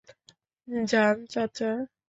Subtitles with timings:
[0.87, 1.71] যান, চাচা।